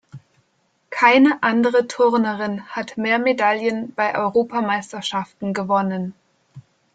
[0.89, 6.15] Keine andere Turnerin hat mehr Medaillen bei Europameisterschaften gewonnen.